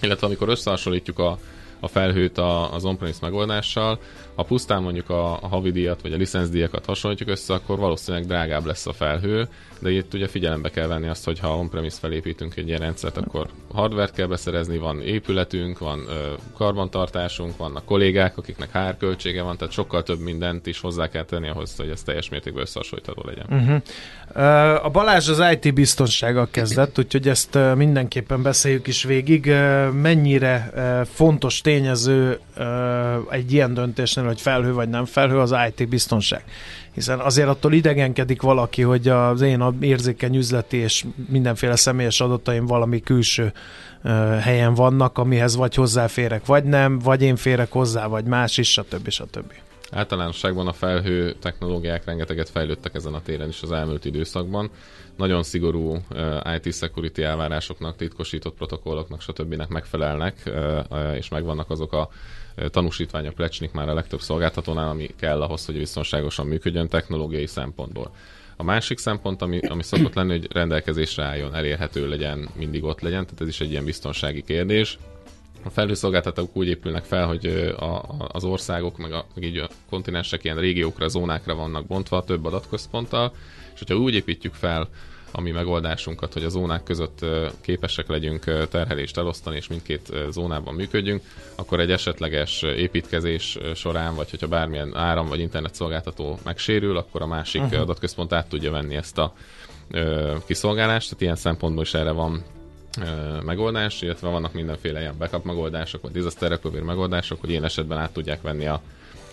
Illetve 0.00 0.26
amikor 0.26 0.48
összehasonlítjuk 0.48 1.18
a, 1.18 1.38
a 1.80 1.88
felhőt 1.88 2.38
a, 2.38 2.74
az 2.74 2.84
on-premise 2.84 3.18
megoldással, 3.22 3.98
ha 4.34 4.42
pusztán 4.42 4.82
mondjuk 4.82 5.10
a, 5.10 5.32
a 5.32 5.48
havidíjat 5.48 6.02
vagy 6.02 6.12
a 6.12 6.16
licenszdíjakat 6.16 6.84
hasonlítjuk 6.84 7.28
össze, 7.28 7.54
akkor 7.54 7.78
valószínűleg 7.78 8.26
drágább 8.26 8.64
lesz 8.64 8.86
a 8.86 8.92
felhő, 8.92 9.48
de 9.78 9.90
itt 9.90 10.14
ugye 10.14 10.28
figyelembe 10.28 10.70
kell 10.70 10.86
venni 10.86 11.08
azt, 11.08 11.24
hogy 11.24 11.38
ha 11.38 11.56
on-premise 11.56 11.96
felépítünk 12.00 12.56
egy 12.56 12.66
ilyen 12.66 12.80
rendszert, 12.80 13.16
akkor 13.16 13.48
hardware 13.72 14.10
kell 14.14 14.26
beszerezni, 14.26 14.78
van 14.78 15.02
épületünk, 15.02 15.78
van 15.78 16.04
ö, 16.08 16.32
karbantartásunk, 16.56 17.56
vannak 17.56 17.84
kollégák, 17.84 18.38
akiknek 18.38 18.72
HR 18.72 18.96
költsége 18.96 19.42
van, 19.42 19.56
tehát 19.56 19.72
sokkal 19.72 20.02
több 20.02 20.20
mindent 20.20 20.66
is 20.66 20.80
hozzá 20.80 21.08
kell 21.08 21.24
tenni 21.24 21.48
ahhoz, 21.48 21.76
hogy 21.76 21.88
ez 21.88 22.02
teljes 22.02 22.28
mértékben 22.28 22.62
összehasonlítható 22.62 23.22
legyen. 23.24 23.46
Uh-huh. 23.50 23.82
A 24.84 24.88
Balázs 24.88 25.28
az 25.28 25.42
IT 25.52 25.74
biztonsággal 25.74 26.48
kezdett, 26.50 26.98
úgyhogy 26.98 27.28
ezt 27.28 27.58
mindenképpen 27.74 28.42
beszéljük 28.42 28.86
is 28.86 29.02
végig. 29.02 29.52
Mennyire 29.92 30.72
fontos 31.12 31.60
tényező 31.70 32.38
egy 33.30 33.52
ilyen 33.52 33.74
döntésnél, 33.74 34.24
hogy 34.24 34.40
felhő 34.40 34.72
vagy 34.72 34.88
nem 34.88 35.04
felhő, 35.04 35.38
az 35.38 35.54
IT 35.68 35.88
biztonság. 35.88 36.44
Hiszen 36.94 37.18
azért 37.18 37.48
attól 37.48 37.72
idegenkedik 37.72 38.42
valaki, 38.42 38.82
hogy 38.82 39.08
az 39.08 39.40
én 39.40 39.64
érzékeny 39.80 40.36
üzleti 40.36 40.76
és 40.76 41.04
mindenféle 41.28 41.76
személyes 41.76 42.20
adataim 42.20 42.66
valami 42.66 43.00
külső 43.00 43.52
helyen 44.40 44.74
vannak, 44.74 45.18
amihez 45.18 45.56
vagy 45.56 45.74
hozzáférek, 45.74 46.46
vagy 46.46 46.64
nem, 46.64 46.98
vagy 46.98 47.22
én 47.22 47.36
férek 47.36 47.72
hozzá, 47.72 48.06
vagy 48.06 48.24
más 48.24 48.58
is, 48.58 48.70
stb. 48.70 49.08
stb. 49.08 49.52
Általánosságban 49.90 50.66
a 50.66 50.72
felhő 50.72 51.32
technológiák 51.32 52.04
rengeteget 52.04 52.48
fejlődtek 52.48 52.94
ezen 52.94 53.14
a 53.14 53.22
téren 53.22 53.48
is 53.48 53.62
az 53.62 53.72
elmúlt 53.72 54.04
időszakban. 54.04 54.70
Nagyon 55.16 55.42
szigorú 55.42 55.96
uh, 56.10 56.54
IT 56.54 56.74
security 56.74 57.22
elvárásoknak, 57.22 57.96
titkosított 57.96 58.54
protokolloknak, 58.54 59.20
stb. 59.20 59.62
megfelelnek, 59.68 60.42
uh, 60.46 61.16
és 61.16 61.28
megvannak 61.28 61.70
azok 61.70 61.92
a 61.92 62.08
tanúsítványok 62.68 63.38
lecsnik 63.38 63.72
már 63.72 63.88
a 63.88 63.94
legtöbb 63.94 64.20
szolgáltatónál, 64.20 64.88
ami 64.88 65.06
kell 65.16 65.42
ahhoz, 65.42 65.66
hogy 65.66 65.78
biztonságosan 65.78 66.46
működjön 66.46 66.88
technológiai 66.88 67.46
szempontból. 67.46 68.10
A 68.56 68.62
másik 68.62 68.98
szempont, 68.98 69.42
ami, 69.42 69.58
ami 69.60 69.82
szokott 69.82 70.14
lenni, 70.14 70.30
hogy 70.30 70.52
rendelkezésre 70.52 71.24
álljon, 71.24 71.54
elérhető 71.54 72.08
legyen, 72.08 72.48
mindig 72.54 72.84
ott 72.84 73.00
legyen, 73.00 73.24
tehát 73.24 73.40
ez 73.40 73.48
is 73.48 73.60
egy 73.60 73.70
ilyen 73.70 73.84
biztonsági 73.84 74.42
kérdés. 74.42 74.98
A 75.64 75.70
felhőszolgáltatók 75.70 76.56
úgy 76.56 76.68
épülnek 76.68 77.04
fel, 77.04 77.26
hogy 77.26 77.46
a, 77.78 77.84
a, 77.84 78.28
az 78.28 78.44
országok, 78.44 78.98
meg, 78.98 79.12
a, 79.12 79.26
meg 79.34 79.44
így 79.44 79.56
a 79.56 79.68
kontinensek 79.90 80.44
ilyen 80.44 80.56
régiókra, 80.56 81.08
zónákra 81.08 81.54
vannak 81.54 81.86
bontva, 81.86 82.24
több 82.24 82.44
adatközponttal, 82.44 83.32
és 83.72 83.78
hogyha 83.78 83.96
úgy 83.96 84.14
építjük 84.14 84.54
fel 84.54 84.88
a 85.32 85.40
mi 85.40 85.50
megoldásunkat, 85.50 86.32
hogy 86.32 86.44
a 86.44 86.48
zónák 86.48 86.82
között 86.82 87.26
képesek 87.60 88.08
legyünk 88.08 88.68
terhelést 88.68 89.18
elosztani, 89.18 89.56
és 89.56 89.68
mindkét 89.68 90.12
zónában 90.30 90.74
működjünk, 90.74 91.22
akkor 91.54 91.80
egy 91.80 91.90
esetleges 91.90 92.62
építkezés 92.62 93.58
során, 93.74 94.14
vagy 94.14 94.30
hogyha 94.30 94.48
bármilyen 94.48 94.96
áram 94.96 95.28
vagy 95.28 95.40
internet 95.40 95.74
szolgáltató 95.74 96.38
megsérül, 96.44 96.96
akkor 96.96 97.22
a 97.22 97.26
másik 97.26 97.62
uh-huh. 97.62 97.80
adatközpont 97.80 98.32
át 98.32 98.48
tudja 98.48 98.70
venni 98.70 98.96
ezt 98.96 99.18
a 99.18 99.34
kiszolgálást, 100.46 101.08
tehát 101.08 101.22
ilyen 101.22 101.36
szempontból 101.36 101.82
is 101.82 101.94
erre 101.94 102.10
van 102.10 102.44
megoldás, 103.44 104.02
illetve 104.02 104.28
vannak 104.28 104.52
mindenféle 104.52 105.00
ilyen 105.00 105.18
backup 105.18 105.44
megoldások, 105.44 106.02
vagy 106.02 106.12
disaster 106.12 106.48
recovery 106.48 106.84
megoldások, 106.84 107.40
hogy 107.40 107.50
ilyen 107.50 107.64
esetben 107.64 107.98
át 107.98 108.12
tudják 108.12 108.42
venni 108.42 108.66
a, 108.66 108.82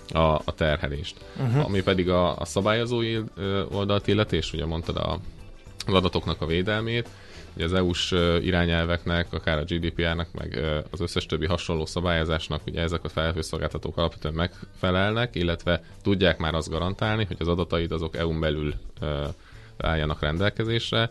a, 0.10 0.42
a 0.46 0.54
terhelést. 0.56 1.16
Uh-huh. 1.40 1.66
Ami 1.66 1.82
pedig 1.82 2.10
a, 2.10 2.38
a 2.38 2.46
szabályozói 2.46 3.18
oldalt 3.72 4.08
illeti, 4.08 4.36
és 4.36 4.54
ugye 4.54 4.66
mondtad 4.66 4.98
a, 4.98 5.20
az 5.86 5.94
adatoknak 5.94 6.42
a 6.42 6.46
védelmét, 6.46 7.10
ugye 7.56 7.66
az 7.66 7.74
EU-s 7.74 8.12
irányelveknek, 8.42 9.34
akár 9.34 9.58
a 9.58 9.64
GDPR-nak, 9.64 10.28
meg 10.34 10.60
az 10.92 11.02
összes 11.02 11.26
többi 11.26 11.46
hasonló 11.46 11.86
szabályozásnak, 11.86 12.62
ugye 12.68 12.82
ezek 12.82 13.04
a 13.04 13.10
felhőszolgáltatók 13.10 13.98
alapvetően 13.98 14.34
megfelelnek, 14.34 15.36
illetve 15.36 15.84
tudják 16.02 16.38
már 16.38 16.54
azt 16.54 16.70
garantálni, 16.70 17.26
hogy 17.26 17.38
az 17.40 17.48
adataid 17.48 17.92
azok 17.92 18.16
EU-n 18.16 18.40
belül 18.40 18.74
álljanak 19.78 20.22
rendelkezésre, 20.22 21.10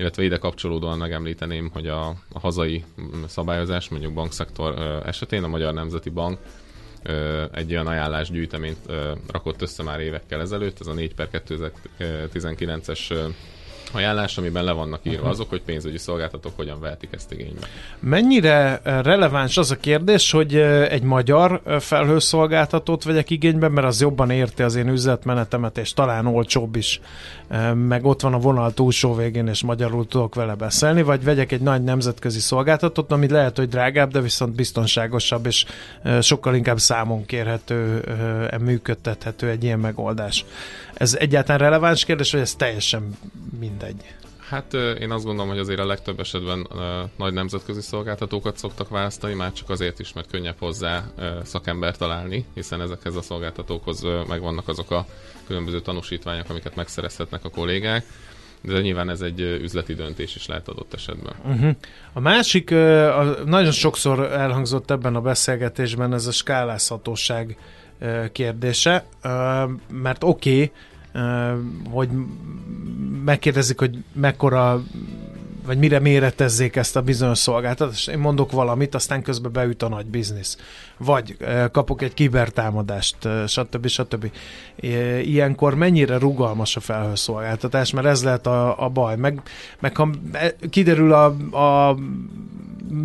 illetve 0.00 0.22
ide 0.22 0.38
kapcsolódóan 0.38 0.98
megemlíteném, 0.98 1.70
hogy 1.72 1.86
a, 1.86 2.08
a 2.08 2.38
hazai 2.40 2.84
szabályozás, 3.26 3.88
mondjuk 3.88 4.12
bankszektor 4.12 5.02
esetén 5.06 5.44
a 5.44 5.48
Magyar 5.48 5.74
Nemzeti 5.74 6.10
Bank 6.10 6.38
egy 7.52 7.70
olyan 7.70 7.86
ajánlásgyűjteményt 7.86 8.78
rakott 9.30 9.62
össze 9.62 9.82
már 9.82 10.00
évekkel 10.00 10.40
ezelőtt, 10.40 10.80
ez 10.80 10.86
a 10.86 10.92
4 10.92 11.14
per 11.14 11.28
2019-es 11.32 13.30
ajánlás, 13.94 14.38
amiben 14.38 14.64
le 14.64 14.72
vannak 14.72 15.00
írva 15.02 15.28
azok, 15.28 15.48
hogy 15.48 15.62
pénzügyi 15.62 15.98
szolgáltatók 15.98 16.52
hogyan 16.56 16.80
vehetik 16.80 17.08
ezt 17.12 17.32
igénybe. 17.32 17.66
Mennyire 18.00 18.80
eh, 18.82 19.02
releváns 19.02 19.56
az 19.56 19.70
a 19.70 19.76
kérdés, 19.76 20.30
hogy 20.30 20.54
eh, 20.54 20.90
egy 20.90 21.02
magyar 21.02 21.60
eh, 21.64 21.80
felhőszolgáltatót 21.80 23.04
vegyek 23.04 23.30
igénybe, 23.30 23.68
mert 23.68 23.86
az 23.86 24.00
jobban 24.00 24.30
érti 24.30 24.62
az 24.62 24.74
én 24.74 24.88
üzletmenetemet, 24.88 25.78
és 25.78 25.92
talán 25.92 26.26
olcsóbb 26.26 26.76
is, 26.76 27.00
meg 27.74 28.04
ott 28.04 28.20
van 28.20 28.34
a 28.34 28.38
vonal 28.38 28.72
túlsó 28.72 29.14
végén, 29.14 29.46
és 29.46 29.62
magyarul 29.62 30.06
tudok 30.06 30.34
vele 30.34 30.54
beszélni, 30.54 31.02
vagy 31.02 31.24
vegyek 31.24 31.52
egy 31.52 31.60
nagy 31.60 31.82
nemzetközi 31.82 32.40
szolgáltatót, 32.40 33.12
ami 33.12 33.28
lehet, 33.28 33.56
hogy 33.56 33.68
drágább, 33.68 34.10
de 34.10 34.20
viszont 34.20 34.54
biztonságosabb, 34.54 35.46
és 35.46 35.64
sokkal 36.20 36.54
inkább 36.54 36.78
számon 36.78 37.24
kérhető, 37.26 38.04
működtethető 38.60 39.48
egy 39.48 39.64
ilyen 39.64 39.78
megoldás. 39.78 40.44
Ez 41.00 41.14
egyáltalán 41.14 41.60
releváns 41.60 42.04
kérdés, 42.04 42.32
vagy 42.32 42.40
ez 42.40 42.54
teljesen 42.54 43.18
mindegy? 43.58 44.14
Hát 44.48 44.74
én 44.74 45.10
azt 45.10 45.24
gondolom, 45.24 45.50
hogy 45.50 45.58
azért 45.58 45.78
a 45.80 45.86
legtöbb 45.86 46.20
esetben 46.20 46.66
nagy 47.16 47.32
nemzetközi 47.32 47.80
szolgáltatókat 47.80 48.56
szoktak 48.56 48.88
választani, 48.88 49.34
már 49.34 49.52
csak 49.52 49.70
azért 49.70 49.98
is, 49.98 50.12
mert 50.12 50.30
könnyebb 50.30 50.58
hozzá 50.58 51.04
szakember 51.42 51.96
találni, 51.96 52.44
hiszen 52.54 52.80
ezekhez 52.80 53.16
a 53.16 53.22
szolgáltatókhoz 53.22 54.02
megvannak 54.28 54.68
azok 54.68 54.90
a 54.90 55.06
különböző 55.46 55.80
tanúsítványok, 55.80 56.50
amiket 56.50 56.76
megszerezhetnek 56.76 57.44
a 57.44 57.50
kollégák 57.50 58.04
de 58.62 58.80
nyilván 58.80 59.10
ez 59.10 59.20
egy 59.20 59.40
üzleti 59.40 59.94
döntés 59.94 60.36
is 60.36 60.46
lehet 60.46 60.68
adott 60.68 60.94
esetben. 60.94 61.34
Uh-huh. 61.44 61.70
A 62.12 62.20
másik, 62.20 62.70
a, 62.70 63.36
nagyon 63.44 63.72
sokszor 63.72 64.32
elhangzott 64.32 64.90
ebben 64.90 65.14
a 65.14 65.20
beszélgetésben 65.20 66.14
ez 66.14 66.26
a 66.26 66.32
skálázhatóság 66.32 67.56
kérdése, 68.32 69.04
mert 69.92 70.24
oké, 70.24 70.62
okay, 70.62 70.72
hogy 71.90 72.08
megkérdezik, 73.24 73.78
hogy 73.78 73.98
mekkora 74.12 74.82
vagy 75.66 75.78
mire 75.78 75.98
méretezzék 75.98 76.76
ezt 76.76 76.96
a 76.96 77.02
bizonyos 77.02 77.38
szolgáltatást. 77.38 78.08
Én 78.08 78.18
mondok 78.18 78.52
valamit, 78.52 78.94
aztán 78.94 79.22
közben 79.22 79.52
beüt 79.52 79.82
a 79.82 79.88
nagy 79.88 80.06
biznisz. 80.06 80.56
Vagy 80.98 81.36
kapok 81.72 82.02
egy 82.02 82.14
kibertámadást, 82.14 83.16
stb. 83.46 83.86
stb. 83.86 84.30
Ilyenkor 85.22 85.74
mennyire 85.74 86.18
rugalmas 86.18 86.76
a 86.76 86.80
felhőszolgáltatás, 86.80 87.90
mert 87.90 88.06
ez 88.06 88.24
lehet 88.24 88.46
a, 88.46 88.84
a 88.84 88.88
baj. 88.88 89.16
Meg, 89.16 89.42
meg 89.80 89.96
ha 89.96 90.10
e, 90.32 90.54
kiderül 90.70 91.12
a, 91.12 91.24
a 91.56 91.96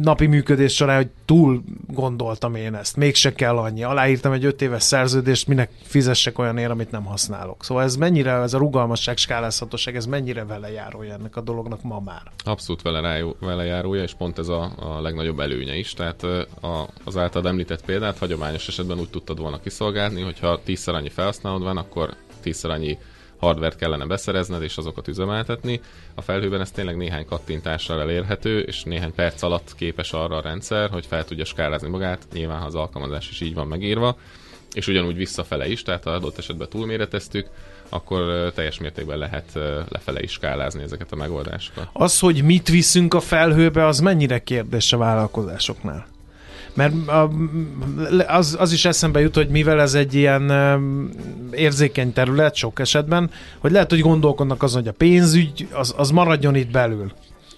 napi 0.01 0.25
működés 0.25 0.73
során, 0.73 0.95
hogy 0.95 1.09
túl 1.25 1.63
gondoltam 1.87 2.55
én 2.55 2.75
ezt, 2.75 2.95
mégse 2.95 3.33
kell 3.33 3.57
annyi. 3.57 3.83
Aláírtam 3.83 4.31
egy 4.31 4.45
öt 4.45 4.61
éves 4.61 4.83
szerződést, 4.83 5.47
minek 5.47 5.71
fizessek 5.81 6.39
olyan 6.39 6.57
ér, 6.57 6.69
amit 6.69 6.91
nem 6.91 7.05
használok. 7.05 7.63
Szóval 7.63 7.83
ez 7.83 7.95
mennyire, 7.95 8.31
ez 8.31 8.53
a 8.53 8.57
rugalmasság, 8.57 9.17
skálázhatóság, 9.17 9.95
ez 9.95 10.05
mennyire 10.05 10.45
vele 10.45 10.71
járója 10.71 11.13
ennek 11.13 11.35
a 11.35 11.41
dolognak 11.41 11.83
ma 11.83 11.99
már? 11.99 12.21
Abszolút 12.43 12.81
vele, 12.81 12.99
rájó, 12.99 13.35
vele 13.39 13.63
járója, 13.65 14.03
és 14.03 14.13
pont 14.13 14.39
ez 14.39 14.47
a, 14.47 14.71
a 14.79 15.01
legnagyobb 15.01 15.39
előnye 15.39 15.75
is. 15.75 15.93
Tehát 15.93 16.23
a, 16.61 16.87
az 17.03 17.17
általad 17.17 17.47
említett 17.47 17.85
példát 17.85 18.17
hagyományos 18.17 18.67
esetben 18.67 18.99
úgy 18.99 19.09
tudtad 19.09 19.39
volna 19.39 19.59
kiszolgálni, 19.59 20.21
hogyha 20.21 20.59
tízszer 20.63 20.93
annyi 20.93 21.09
felhasználód 21.09 21.63
van, 21.63 21.77
akkor 21.77 22.13
tízszer 22.41 22.71
annyi 22.71 22.97
hardvert 23.45 23.77
kellene 23.77 24.05
beszerezned 24.05 24.61
és 24.61 24.77
azokat 24.77 25.07
üzemeltetni. 25.07 25.81
A 26.15 26.21
felhőben 26.21 26.61
ez 26.61 26.71
tényleg 26.71 26.97
néhány 26.97 27.25
kattintással 27.25 28.01
elérhető, 28.01 28.59
és 28.59 28.83
néhány 28.83 29.13
perc 29.13 29.41
alatt 29.41 29.75
képes 29.75 30.13
arra 30.13 30.35
a 30.35 30.41
rendszer, 30.41 30.89
hogy 30.89 31.05
fel 31.05 31.25
tudja 31.25 31.45
skálázni 31.45 31.89
magát, 31.89 32.27
nyilván 32.33 32.59
ha 32.59 32.65
az 32.65 32.75
alkalmazás 32.75 33.29
is 33.29 33.41
így 33.41 33.53
van 33.53 33.67
megírva, 33.67 34.17
és 34.73 34.87
ugyanúgy 34.87 35.15
visszafele 35.15 35.67
is, 35.67 35.81
tehát 35.81 36.03
ha 36.03 36.09
adott 36.09 36.37
esetben 36.37 36.69
túlméreteztük, 36.69 37.47
akkor 37.89 38.51
teljes 38.55 38.79
mértékben 38.79 39.17
lehet 39.17 39.51
lefele 39.89 40.21
is 40.21 40.31
skálázni 40.31 40.83
ezeket 40.83 41.11
a 41.11 41.15
megoldásokat. 41.15 41.89
Az, 41.93 42.19
hogy 42.19 42.43
mit 42.43 42.67
viszünk 42.67 43.13
a 43.13 43.19
felhőbe, 43.19 43.85
az 43.85 43.99
mennyire 43.99 44.39
kérdés 44.39 44.93
a 44.93 44.97
vállalkozásoknál? 44.97 46.13
Mert 46.75 46.93
az, 48.27 48.55
az 48.59 48.71
is 48.71 48.85
eszembe 48.85 49.19
jut, 49.19 49.35
hogy 49.35 49.49
mivel 49.49 49.81
ez 49.81 49.93
egy 49.93 50.13
ilyen 50.13 50.51
érzékeny 51.51 52.13
terület 52.13 52.55
sok 52.55 52.79
esetben, 52.79 53.29
hogy 53.59 53.71
lehet, 53.71 53.89
hogy 53.89 53.99
gondolkodnak 53.99 54.63
azon, 54.63 54.81
hogy 54.81 54.89
a 54.89 54.93
pénzügy 54.97 55.67
az, 55.71 55.93
az 55.97 56.09
maradjon 56.09 56.55
itt 56.55 56.71
belül 56.71 57.11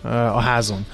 a 0.04 0.40
házon. 0.40 0.86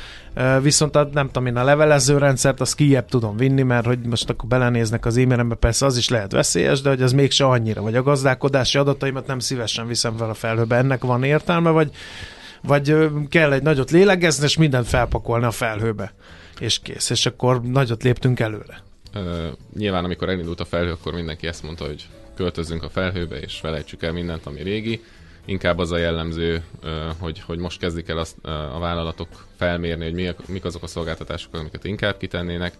Viszont 0.61 0.95
a, 0.95 1.09
nem 1.13 1.25
tudom 1.25 1.45
én, 1.45 1.55
a 1.55 1.63
levelező 1.63 2.17
rendszert 2.17 2.61
azt 2.61 2.75
kijebb 2.75 3.05
tudom 3.09 3.37
vinni, 3.37 3.61
mert 3.61 3.85
hogy 3.85 3.99
most 3.99 4.29
akkor 4.29 4.49
belenéznek 4.49 5.05
az 5.05 5.17
e-mailembe, 5.17 5.55
persze 5.55 5.85
az 5.85 5.97
is 5.97 6.09
lehet 6.09 6.31
veszélyes, 6.31 6.81
de 6.81 6.89
hogy 6.89 7.01
az 7.01 7.11
mégse 7.11 7.45
annyira, 7.45 7.81
vagy 7.81 7.95
a 7.95 8.03
gazdálkodási 8.03 8.77
adataimat 8.77 9.27
nem 9.27 9.39
szívesen 9.39 9.87
viszem 9.87 10.17
fel 10.17 10.29
a 10.29 10.33
felhőbe. 10.33 10.75
Ennek 10.75 11.03
van 11.03 11.23
értelme, 11.23 11.69
vagy, 11.69 11.91
vagy 12.61 12.95
kell 13.29 13.51
egy 13.51 13.63
nagyot 13.63 13.91
lélegezni, 13.91 14.45
és 14.45 14.57
mindent 14.57 14.87
felpakolni 14.87 15.45
a 15.45 15.51
felhőbe 15.51 16.13
és 16.59 16.79
kész, 16.79 17.09
és 17.09 17.25
akkor 17.25 17.61
nagyot 17.61 18.03
léptünk 18.03 18.39
előre. 18.39 18.83
Uh, 19.15 19.47
nyilván, 19.77 20.03
amikor 20.03 20.29
elindult 20.29 20.59
a 20.59 20.65
felhő, 20.65 20.91
akkor 20.91 21.13
mindenki 21.13 21.47
ezt 21.47 21.63
mondta, 21.63 21.85
hogy 21.85 22.07
költözzünk 22.35 22.83
a 22.83 22.89
felhőbe, 22.89 23.39
és 23.39 23.55
felejtsük 23.55 24.03
el 24.03 24.11
mindent, 24.11 24.45
ami 24.45 24.61
régi. 24.61 25.03
Inkább 25.45 25.77
az 25.77 25.91
a 25.91 25.97
jellemző, 25.97 26.63
hogy, 27.19 27.39
hogy 27.39 27.57
most 27.57 27.79
kezdik 27.79 28.07
el 28.07 28.17
azt, 28.17 28.45
a 28.45 28.79
vállalatok 28.79 29.27
felmérni, 29.55 30.03
hogy 30.03 30.13
mi, 30.13 30.29
mik 30.47 30.65
azok 30.65 30.83
a 30.83 30.87
szolgáltatások, 30.87 31.53
amiket 31.53 31.85
inkább 31.85 32.17
kitennének, 32.17 32.73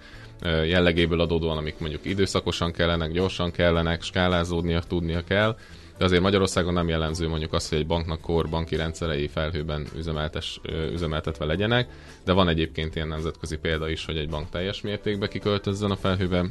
jellegéből 0.44 1.20
adódóan, 1.20 1.58
amik 1.58 1.80
mondjuk 1.80 2.06
időszakosan 2.06 2.72
kellenek, 2.72 3.12
gyorsan 3.12 3.52
kellenek, 3.52 4.02
skálázódnia 4.02 4.82
tudnia 4.82 5.24
kell, 5.24 5.58
de 5.98 6.06
azért 6.06 6.22
Magyarországon 6.22 6.74
nem 6.74 6.88
jellemző 6.88 7.28
mondjuk 7.28 7.54
az, 7.54 7.70
hogy 7.70 7.78
egy 7.78 7.88
banknak 7.88 8.22
kor 8.22 8.50
banki 8.50 8.76
rendszerei 8.76 9.28
felhőben 9.28 9.88
üzemeltes, 9.98 10.60
üzemeltetve 10.92 11.46
legyenek, 11.46 11.88
de 12.26 12.32
van 12.32 12.48
egyébként 12.48 12.96
ilyen 12.96 13.08
nemzetközi 13.08 13.58
példa 13.58 13.90
is, 13.90 14.06
hogy 14.06 14.18
egy 14.18 14.30
bank 14.30 14.50
teljes 14.50 14.82
mértékben 14.82 15.30
kiköltözzen 15.30 15.92
a 15.92 15.96
felhőbe, 15.96 16.46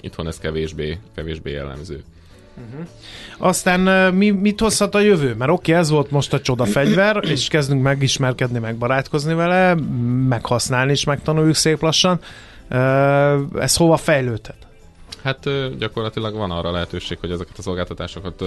itthon 0.00 0.26
ez 0.26 0.38
kevésbé, 0.38 0.98
kevésbé 1.14 1.50
jellemző. 1.50 2.04
Uh-huh. 2.56 2.86
Aztán 3.38 4.14
mi, 4.14 4.30
mit 4.30 4.60
hozhat 4.60 4.94
a 4.94 5.00
jövő? 5.00 5.34
Mert 5.34 5.50
oké, 5.50 5.70
okay, 5.70 5.82
ez 5.82 5.90
volt 5.90 6.10
most 6.10 6.32
a 6.32 6.40
csoda 6.40 6.64
fegyver, 6.64 7.20
és 7.32 7.48
kezdünk 7.48 7.82
megismerkedni, 7.82 8.58
megbarátkozni 8.58 9.34
vele, 9.34 9.74
meghasználni 10.28 10.92
is 10.92 11.04
megtanuljuk 11.04 11.54
szép 11.54 11.80
lassan. 11.82 12.20
Ez 13.58 13.76
hova 13.76 13.96
fejlődhet? 13.96 14.63
Hát 15.24 15.76
gyakorlatilag 15.78 16.34
van 16.34 16.50
arra 16.50 16.70
lehetőség, 16.70 17.18
hogy 17.18 17.30
ezeket 17.30 17.58
a 17.58 17.62
szolgáltatásokat 17.62 18.44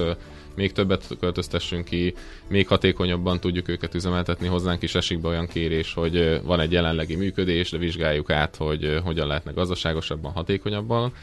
még 0.56 0.72
többet 0.72 1.08
költöztessünk 1.20 1.86
ki, 1.86 2.14
még 2.48 2.68
hatékonyabban 2.68 3.40
tudjuk 3.40 3.68
őket 3.68 3.96
üzemeltetni, 3.96 4.48
hozzánk 4.48 4.82
is 4.82 4.96
esik 4.96 5.20
be 5.20 5.28
olyan 5.28 5.48
kérés, 5.48 5.94
hogy 5.94 6.42
van 6.44 6.60
egy 6.60 6.72
jelenlegi 6.72 7.16
működés, 7.16 7.70
de 7.72 7.78
vizsgáljuk 7.78 8.30
át, 8.30 8.56
hogy 8.56 9.00
hogyan 9.04 9.28
lehetne 9.28 9.52
gazdaságosabban, 9.52 10.32
hatékonyabban 10.32 11.14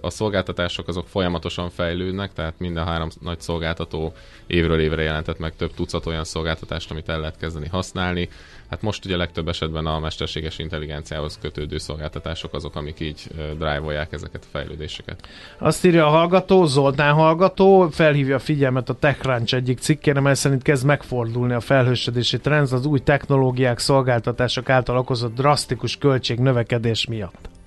a 0.00 0.10
szolgáltatások 0.10 0.88
azok 0.88 1.08
folyamatosan 1.08 1.70
fejlődnek, 1.70 2.32
tehát 2.32 2.54
minden 2.58 2.86
három 2.86 3.08
nagy 3.20 3.40
szolgáltató 3.40 4.12
évről 4.46 4.80
évre 4.80 5.02
jelentett 5.02 5.38
meg 5.38 5.56
több 5.56 5.74
tucat 5.74 6.06
olyan 6.06 6.24
szolgáltatást, 6.24 6.90
amit 6.90 7.08
el 7.08 7.20
lehet 7.20 7.38
kezdeni 7.38 7.68
használni. 7.68 8.28
Hát 8.70 8.82
most 8.82 9.04
ugye 9.04 9.16
legtöbb 9.16 9.48
esetben 9.48 9.86
a 9.86 9.98
mesterséges 9.98 10.58
intelligenciához 10.58 11.38
kötődő 11.40 11.78
szolgáltatások 11.78 12.54
azok, 12.54 12.76
amik 12.76 13.00
így 13.00 13.22
drive-olják 13.34 14.12
ezeket 14.12 14.42
a 14.44 14.48
fejlődéseket. 14.50 15.28
Azt 15.58 15.84
írja 15.84 16.06
a 16.06 16.10
hallgató, 16.10 16.64
Zoltán 16.64 17.14
hallgató, 17.14 17.88
felhívja 17.90 18.34
a 18.34 18.38
figyelmet 18.38 18.88
a 18.88 18.94
TechCrunch 18.94 19.54
egyik 19.54 19.78
cikkére, 19.78 20.20
mert 20.20 20.38
szerint 20.38 20.62
kezd 20.62 20.84
megfordulni 20.84 21.52
a 21.52 21.60
felhősödési 21.60 22.38
trend 22.38 22.72
az 22.72 22.86
új 22.86 22.98
technológiák, 22.98 23.78
szolgáltatások 23.78 24.70
által 24.70 24.96
okozott 24.98 25.34
drasztikus 25.34 25.96
költségnövekedés 25.96 27.06
miatt. 27.06 27.57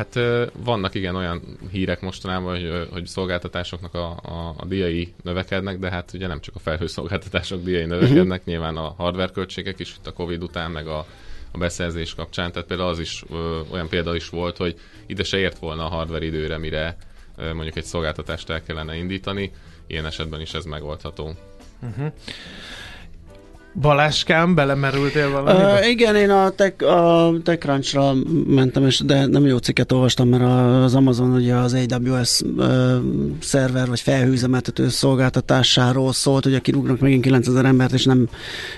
Hát 0.00 0.18
vannak 0.56 0.94
igen 0.94 1.16
olyan 1.16 1.42
hírek 1.70 2.00
mostanában, 2.00 2.54
hogy, 2.54 2.88
hogy 2.90 3.06
szolgáltatásoknak 3.06 3.94
a, 3.94 4.10
a, 4.22 4.54
a 4.56 4.64
díjai 4.64 5.12
növekednek, 5.22 5.78
de 5.78 5.90
hát 5.90 6.12
ugye 6.14 6.26
nem 6.26 6.40
csak 6.40 6.54
a 6.54 6.58
felhőszolgáltatások 6.58 7.62
díjai 7.62 7.84
növekednek, 7.84 8.38
uh-huh. 8.38 8.44
nyilván 8.44 8.76
a 8.76 8.94
hardware 8.96 9.32
költségek 9.32 9.78
is 9.78 9.94
itt 9.98 10.06
a 10.06 10.12
Covid 10.12 10.42
után, 10.42 10.70
meg 10.70 10.86
a, 10.86 11.06
a 11.52 11.58
beszerzés 11.58 12.14
kapcsán. 12.14 12.52
Tehát 12.52 12.68
például 12.68 12.88
az 12.88 12.98
is 12.98 13.24
ö, 13.30 13.60
olyan 13.70 13.88
példa 13.88 14.16
is 14.16 14.28
volt, 14.28 14.56
hogy 14.56 14.78
ide 15.06 15.22
se 15.22 15.38
ért 15.38 15.58
volna 15.58 15.84
a 15.84 15.88
hardware 15.88 16.24
időre, 16.24 16.58
mire 16.58 16.96
ö, 17.36 17.52
mondjuk 17.54 17.76
egy 17.76 17.84
szolgáltatást 17.84 18.50
el 18.50 18.62
kellene 18.62 18.96
indítani. 18.96 19.52
Ilyen 19.86 20.06
esetben 20.06 20.40
is 20.40 20.54
ez 20.54 20.64
megoldható. 20.64 21.34
Uh-huh. 21.82 22.12
Baláskám, 23.74 24.54
belemerültél 24.54 25.30
valamibe? 25.30 25.80
Uh, 25.80 25.88
igen, 25.88 26.16
én 26.16 26.30
a, 26.30 26.50
tech, 26.50 26.84
a 26.84 27.32
TechCrunch-ra 27.42 28.14
mentem, 28.46 28.86
és 28.86 28.98
de 28.98 29.26
nem 29.26 29.46
jó 29.46 29.56
cikket 29.56 29.92
olvastam, 29.92 30.28
mert 30.28 30.42
az 30.84 30.94
Amazon 30.94 31.32
ugye 31.32 31.54
az 31.54 31.76
AWS 31.88 32.40
uh, 32.40 32.66
szerver 33.40 33.88
vagy 33.88 34.00
felhőzemeltető 34.00 34.88
szolgáltatásáról 34.88 36.12
szólt, 36.12 36.44
hogy 36.44 36.60
kirúgnak 36.60 37.00
megint 37.00 37.22
9000 37.22 37.64
embert, 37.64 37.92
és 37.92 38.04
nem 38.04 38.28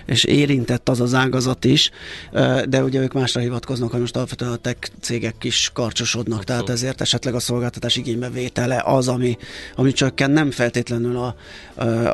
és 0.07 0.25
érintett 0.25 0.89
az 0.89 1.01
az 1.01 1.15
ágazat 1.15 1.65
is, 1.65 1.91
uh, 2.33 2.63
de 2.63 2.83
ugye 2.83 3.01
ők 3.01 3.13
másra 3.13 3.41
hivatkoznak, 3.41 3.91
hogy 3.91 4.01
most 4.01 4.17
alapvetően 4.17 4.53
a 4.53 4.57
tech 4.57 4.91
cégek 5.01 5.45
is 5.45 5.71
karcsosodnak, 5.73 6.39
Abszolút. 6.39 6.47
tehát 6.47 6.79
ezért 6.79 7.01
esetleg 7.01 7.35
a 7.35 7.41
szolgáltatás 7.41 7.97
igénybevétele 7.97 8.83
az, 8.85 9.09
ami, 9.09 9.37
ami 9.75 9.93
csökken, 9.93 10.31
nem 10.31 10.51
feltétlenül 10.51 11.17
a, 11.17 11.35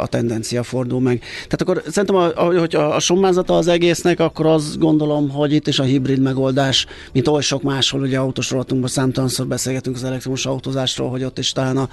a 0.01 0.07
tendencia 0.07 0.63
fordul 0.63 1.01
meg. 1.01 1.19
Tehát 1.19 1.63
akkor 1.63 1.83
szerintem, 1.87 2.17
a, 2.17 2.67
hogy 2.73 2.81
a, 2.81 2.95
a 2.95 3.01
sommázata 3.01 3.57
az 3.57 3.67
egésznek, 3.67 4.21
akkor 4.21 4.47
azt 4.47 4.79
gondolom, 4.79 5.31
hogy 5.31 5.53
itt 5.53 5.67
is 5.67 5.79
a 5.79 5.83
hibrid 5.83 6.21
megoldás, 6.21 6.87
mint 7.13 7.29
oly 7.29 7.43
sok 7.43 7.63
máshol, 7.63 8.01
ugye 8.01 8.19
autós 8.19 8.51
rovatunkban 8.51 8.91
számtalanszor 8.91 9.47
beszélgetünk 9.47 9.97
az 9.97 10.05
elektromos 10.05 10.47
autózásról, 10.47 11.11
hogy 11.11 11.25
ott 11.25 11.39
is 11.39 11.53
talán 11.53 11.77
a, 11.77 11.89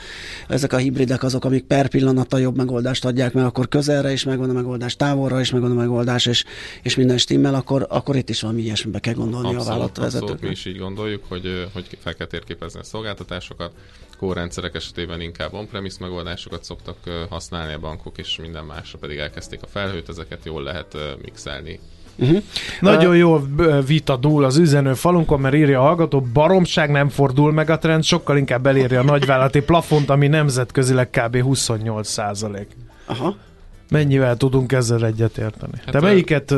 ezek 0.47 0.73
a 0.73 0.77
hibridek 0.77 1.23
azok, 1.23 1.45
amik 1.45 1.63
per 1.63 1.87
pillanat 1.87 2.33
a 2.33 2.37
jobb 2.37 2.57
megoldást 2.57 3.05
adják, 3.05 3.33
mert 3.33 3.47
akkor 3.47 3.67
közelre 3.67 4.11
is 4.11 4.23
megvan 4.23 4.49
a 4.49 4.53
megoldás, 4.53 4.95
távolra 4.95 5.39
is 5.39 5.51
megvan 5.51 5.71
a 5.71 5.75
megoldás, 5.75 6.25
és, 6.25 6.43
és 6.81 6.95
minden 6.95 7.17
stimmel, 7.17 7.55
akkor, 7.55 7.85
akkor 7.89 8.15
itt 8.15 8.29
is 8.29 8.41
valami 8.41 8.61
ilyesmibe 8.61 8.99
kell 8.99 9.13
gondolni 9.13 9.47
abszolút, 9.47 9.67
a 9.67 9.69
vállalatvezetőknek. 9.69 10.41
mi 10.41 10.49
is 10.49 10.65
így 10.65 10.77
gondoljuk, 10.77 11.23
hogy, 11.27 11.67
hogy 11.73 11.85
fel 12.03 12.15
kell 12.15 12.27
térképezni 12.27 12.79
a 12.79 12.83
szolgáltatásokat, 12.83 13.71
kórrendszerek 14.15 14.75
esetében 14.75 15.21
inkább 15.21 15.53
on-premise 15.53 15.97
megoldásokat 15.99 16.63
szoktak 16.63 16.97
használni 17.29 17.73
a 17.73 17.79
bankok, 17.79 18.17
és 18.17 18.37
minden 18.41 18.65
másra 18.65 18.97
pedig 18.97 19.17
elkezdték 19.17 19.61
a 19.61 19.67
felhőt, 19.67 20.09
ezeket 20.09 20.45
jól 20.45 20.63
lehet 20.63 20.97
mixelni 21.21 21.79
Uh-huh. 22.17 22.43
Nagyon 22.79 23.17
jó 23.17 23.39
vita 23.85 24.15
dúl 24.15 24.43
az 24.43 24.57
üzenő 24.57 24.93
falunkon, 24.93 25.39
mert 25.39 25.55
írja 25.55 25.79
a 25.79 25.83
hallgató, 25.83 26.21
baromság 26.21 26.91
nem 26.91 27.09
fordul 27.09 27.51
meg 27.51 27.69
a 27.69 27.77
trend, 27.77 28.03
sokkal 28.03 28.37
inkább 28.37 28.65
eléri 28.65 28.95
a 28.95 29.03
nagyvállalati 29.03 29.61
plafont, 29.61 30.09
ami 30.09 30.27
nemzetközileg 30.27 31.09
kb. 31.09 31.41
28 31.41 32.07
százalék. 32.07 32.67
Aha. 33.05 33.35
Mennyivel 33.89 34.37
tudunk 34.37 34.71
ezzel 34.71 35.05
egyetérteni? 35.05 35.73
Hát 35.77 35.91
Te 35.91 35.99
melyiket 35.99 36.55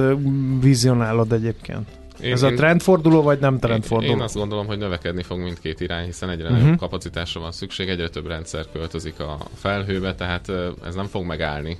vizionálod 0.62 1.32
egyébként? 1.32 1.88
Én, 2.22 2.32
Ez 2.32 2.44
a 2.44 2.54
trendforduló, 2.54 3.22
vagy 3.22 3.40
nem 3.40 3.60
trendforduló? 3.60 4.12
Én, 4.12 4.18
én 4.18 4.24
azt 4.24 4.36
gondolom, 4.36 4.66
hogy 4.66 4.78
növekedni 4.78 5.24
fog 5.24 5.40
mindkét 5.40 5.80
irány, 5.80 6.06
hiszen 6.06 6.30
egyre 6.30 6.44
uh-huh. 6.44 6.62
nagyobb 6.62 6.80
kapacitásra 6.80 7.42
van 7.42 7.52
szükség, 7.52 7.90
egyre 7.90 8.10
több 8.10 8.28
rendszer 8.28 8.66
költözik 8.74 9.20
a 9.20 9.38
felhőbe, 9.56 10.16
tehát 10.16 10.52
ez 10.86 10.96
nem 10.96 11.06
fog 11.06 11.26
megállni. 11.26 11.78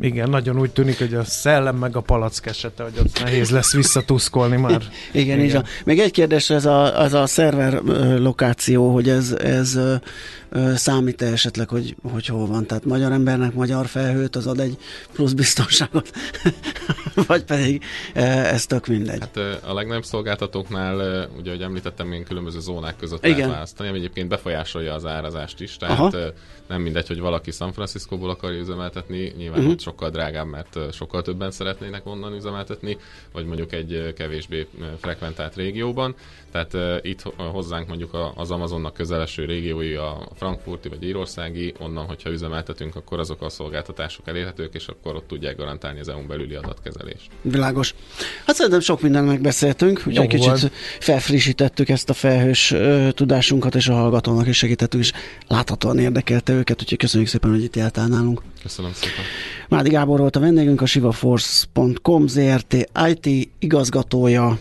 Igen, 0.00 0.30
nagyon 0.30 0.58
úgy 0.58 0.70
tűnik, 0.70 0.98
hogy 0.98 1.14
a 1.14 1.24
szellem 1.24 1.76
meg 1.76 1.96
a 1.96 2.00
palack 2.00 2.46
esete, 2.46 2.82
hogy 2.82 2.92
ott 2.98 3.22
nehéz 3.22 3.50
lesz 3.50 3.72
visszatuszkolni 3.72 4.56
már. 4.56 4.82
Igen, 5.12 5.40
Igen. 5.44 5.60
Így 5.64 5.68
Még 5.84 5.98
egy 5.98 6.10
kérdés, 6.10 6.50
ez 6.50 6.66
a, 6.66 7.02
ez 7.02 7.12
a 7.12 7.26
szerver 7.26 7.82
lokáció, 8.18 8.92
hogy 8.92 9.08
ez, 9.08 9.32
ez 9.32 9.78
számít 10.74 11.22
-e 11.22 11.26
esetleg, 11.26 11.68
hogy, 11.68 11.96
hogy 12.12 12.26
hol 12.26 12.46
van? 12.46 12.66
Tehát 12.66 12.84
magyar 12.84 13.12
embernek 13.12 13.54
magyar 13.54 13.86
felhőt 13.86 14.36
az 14.36 14.46
ad 14.46 14.60
egy 14.60 14.76
plusz 15.12 15.32
biztonságot, 15.32 16.10
vagy 17.26 17.44
pedig 17.44 17.84
ez 18.14 18.66
tök 18.66 18.86
mindegy? 18.86 19.20
Hát 19.20 19.36
a 19.64 19.74
legnagyobb 19.74 20.04
szolgáltatóknál, 20.04 21.28
ugye, 21.38 21.50
ahogy 21.50 21.62
említettem, 21.62 22.12
én 22.12 22.24
különböző 22.24 22.60
zónák 22.60 22.96
között 22.96 23.24
Igen. 23.24 23.38
lehet 23.38 23.52
választani, 23.52 23.88
ami 23.88 23.98
egyébként 23.98 24.28
befolyásolja 24.28 24.94
az 24.94 25.06
árazást 25.06 25.60
is, 25.60 25.76
tehát 25.76 25.98
Aha. 25.98 26.32
nem 26.68 26.82
mindegy, 26.82 27.06
hogy 27.06 27.20
valaki 27.20 27.50
San 27.50 27.72
Franciscóból 27.72 28.30
akarja 28.30 28.58
üzemeltetni, 28.58 29.32
nyilván 29.36 29.58
uh-huh. 29.58 29.72
ott 29.72 29.80
sokkal 29.80 30.10
drágább, 30.10 30.46
mert 30.46 30.78
sokkal 30.92 31.22
többen 31.22 31.50
szeretnének 31.50 32.06
onnan 32.06 32.34
üzemeltetni, 32.34 32.96
vagy 33.32 33.44
mondjuk 33.46 33.72
egy 33.72 34.12
kevésbé 34.16 34.66
frekventált 35.00 35.54
régióban. 35.54 36.14
Tehát 36.52 37.04
itt 37.04 37.22
hozzánk 37.36 37.88
mondjuk 37.88 38.32
az 38.34 38.50
Amazonnak 38.50 38.94
közeleső 38.94 39.44
régiói 39.44 39.94
a 39.94 40.28
frankfurti 40.46 40.88
vagy 40.88 41.02
írországi, 41.02 41.74
onnan, 41.78 42.04
hogyha 42.06 42.30
üzemeltetünk, 42.30 42.96
akkor 42.96 43.18
azok 43.18 43.42
a 43.42 43.48
szolgáltatások 43.48 44.28
elérhetők, 44.28 44.74
és 44.74 44.86
akkor 44.86 45.14
ott 45.14 45.28
tudják 45.28 45.56
garantálni 45.56 46.00
az 46.00 46.08
EU-n 46.08 46.26
belüli 46.26 46.54
adatkezelést. 46.54 47.30
Világos. 47.42 47.94
Hát 48.46 48.56
szerintem 48.56 48.80
sok 48.80 49.00
mindent 49.00 49.26
megbeszéltünk, 49.26 50.02
ugye 50.06 50.20
egy 50.20 50.28
kicsit 50.28 50.46
volt. 50.46 50.72
felfrissítettük 51.00 51.88
ezt 51.88 52.10
a 52.10 52.12
felhős 52.12 52.70
ö, 52.70 53.08
tudásunkat, 53.12 53.74
és 53.74 53.88
a 53.88 53.94
hallgatónak 53.94 54.46
is 54.46 54.56
segítettünk, 54.56 55.02
és 55.02 55.12
láthatóan 55.46 55.98
érdekelte 55.98 56.52
őket, 56.52 56.80
úgyhogy 56.80 56.98
köszönjük 56.98 57.28
szépen, 57.28 57.50
hogy 57.50 57.62
itt 57.62 57.76
jártál 57.76 58.06
nálunk. 58.06 58.42
Köszönöm 58.62 58.92
szépen. 58.94 59.24
Mádi 59.68 59.90
Gábor 59.90 60.18
volt 60.18 60.36
a 60.36 60.40
vendégünk, 60.40 60.80
a 60.80 60.86
sivaforce.com 60.86 62.26
ZRT 62.26 62.88
IT 63.08 63.48
igazgatója. 63.58 64.58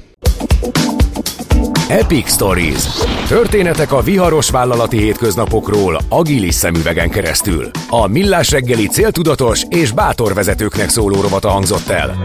Epic 1.89 2.31
Stories. 2.31 3.14
Történetek 3.27 3.91
a 3.91 4.01
viharos 4.01 4.49
vállalati 4.49 4.97
hétköznapokról 4.97 5.97
agilis 6.09 6.55
szemüvegen 6.55 7.09
keresztül. 7.09 7.69
A 7.89 8.07
millás 8.07 8.51
reggeli 8.51 8.87
céltudatos 8.87 9.63
és 9.69 9.91
bátor 9.91 10.33
vezetőknek 10.33 10.89
szóló 10.89 11.21
rovata 11.21 11.49
hangzott 11.49 11.87
el. 11.87 12.15